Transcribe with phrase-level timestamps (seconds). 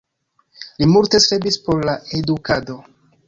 [0.79, 2.79] Li multe strebis por la edukado.